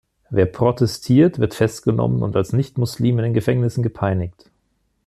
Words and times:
Wer 0.31 0.47
protestiert, 0.47 1.37
wird 1.37 1.53
festgenommen 1.53 2.23
und 2.23 2.35
als 2.35 2.53
Nichtmuslim 2.53 3.19
in 3.19 3.23
den 3.25 3.33
Gefängnissen 3.35 3.83
gepeinigt. 3.83 4.49